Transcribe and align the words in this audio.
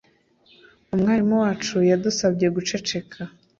Umwarimu 0.93 1.35
wacu 1.43 1.75
yadusabye 1.89 2.47
guceceka 2.55 3.19